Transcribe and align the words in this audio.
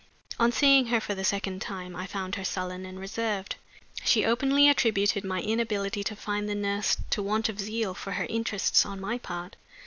On 0.39 0.51
seeing 0.51 0.87
her 0.87 0.99
for 0.99 1.13
the 1.13 1.23
second 1.23 1.61
time, 1.61 1.95
I 1.95 2.07
found 2.07 2.33
her 2.33 2.43
sullen 2.43 2.87
and 2.87 2.99
reserved. 2.99 3.57
She 4.03 4.25
openly 4.25 4.67
attributed 4.67 5.23
my 5.23 5.41
inability 5.43 6.03
to 6.05 6.15
find 6.15 6.49
the 6.49 6.55
nurse 6.55 6.97
to 7.11 7.21
want 7.21 7.49
of 7.49 7.59
zeal 7.59 7.93
for 7.93 8.13
her 8.13 8.25
interests 8.25 8.83
on 8.83 8.99
my 8.99 9.19
part. 9.19 9.57